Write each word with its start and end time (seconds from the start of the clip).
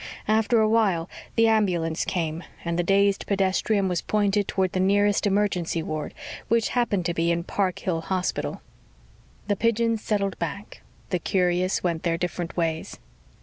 After 0.27 0.59
a 0.59 0.67
while, 0.67 1.11
the 1.35 1.47
ambulance 1.47 2.05
came 2.05 2.43
and 2.65 2.79
the 2.79 2.81
dazed 2.81 3.27
pedestrian 3.27 3.87
was 3.87 4.01
pointed 4.01 4.47
toward 4.47 4.71
the 4.71 4.79
nearest 4.79 5.27
emergency 5.27 5.83
ward, 5.83 6.15
which 6.47 6.69
happened 6.69 7.05
to 7.05 7.13
be 7.13 7.29
in 7.31 7.41
the 7.41 7.45
Park 7.45 7.77
Hill 7.77 8.01
Hospital. 8.01 8.63
The 9.47 9.55
pigeons 9.55 10.01
settled 10.01 10.39
back. 10.39 10.81
The 11.11 11.19
curious 11.19 11.83
went 11.83 12.01
their 12.01 12.17
different 12.17 12.57
ways. 12.57 12.97